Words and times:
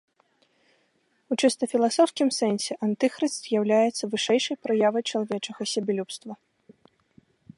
У 1.33 1.35
чыста 1.41 1.63
філасофскім 1.73 2.29
сэнсе 2.39 2.73
антыхрыст 2.87 3.37
з'яўляецца 3.51 4.03
вышэйшай 4.15 4.57
праявай 4.65 5.03
чалавечага 5.11 5.61
сябелюбства. 5.75 6.33